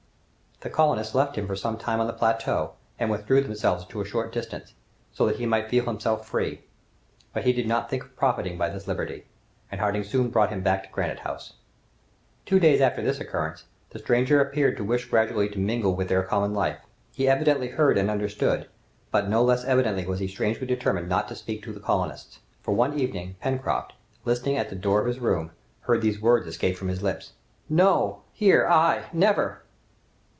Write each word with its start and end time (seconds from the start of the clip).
The 0.63 0.69
colonists 0.69 1.15
left 1.15 1.37
him 1.39 1.47
for 1.47 1.55
some 1.55 1.75
time 1.75 1.99
on 1.99 2.05
the 2.05 2.13
plateau, 2.13 2.73
and 2.99 3.09
withdrew 3.09 3.41
themselves 3.41 3.83
to 3.85 3.99
a 3.99 4.05
short 4.05 4.31
distance, 4.31 4.75
so 5.11 5.25
that 5.25 5.37
he 5.37 5.47
might 5.47 5.69
feel 5.71 5.85
himself 5.85 6.27
free; 6.27 6.61
but 7.33 7.45
he 7.45 7.51
did 7.51 7.67
not 7.67 7.89
think 7.89 8.03
of 8.03 8.15
profiting 8.15 8.59
by 8.59 8.69
this 8.69 8.87
liberty, 8.87 9.25
and 9.71 9.81
Harding 9.81 10.03
soon 10.03 10.29
brought 10.29 10.51
him 10.51 10.61
back 10.61 10.83
to 10.83 10.91
Granite 10.93 11.21
House. 11.21 11.53
Two 12.45 12.59
days 12.59 12.79
after 12.79 13.01
this 13.01 13.19
occurrence, 13.19 13.63
the 13.89 13.97
stranger 13.97 14.39
appeared 14.39 14.77
to 14.77 14.83
wish 14.83 15.05
gradually 15.05 15.49
to 15.49 15.57
mingle 15.57 15.95
with 15.95 16.09
their 16.09 16.21
common 16.21 16.53
life. 16.53 16.77
He 17.11 17.27
evidently 17.27 17.69
heard 17.69 17.97
and 17.97 18.11
understood, 18.11 18.67
but 19.09 19.27
no 19.27 19.43
less 19.43 19.63
evidently 19.65 20.05
was 20.05 20.19
he 20.19 20.27
strangely 20.27 20.67
determined 20.67 21.09
not 21.09 21.27
to 21.29 21.35
speak 21.35 21.63
to 21.63 21.73
the 21.73 21.79
colonists; 21.79 22.37
for 22.61 22.75
one 22.75 22.99
evening, 22.99 23.35
Pencroft, 23.41 23.93
listening 24.25 24.57
at 24.57 24.69
the 24.69 24.75
door 24.75 25.01
of 25.01 25.07
his 25.07 25.17
room, 25.17 25.49
heard 25.79 26.03
these 26.03 26.21
words 26.21 26.45
escape 26.45 26.77
from 26.77 26.89
his 26.89 27.01
lips: 27.01 27.31
"No! 27.67 28.21
here! 28.31 28.67
I! 28.67 29.05
never!" 29.11 29.63